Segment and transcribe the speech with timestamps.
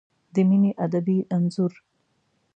[0.33, 1.73] د مینې ادبي انځور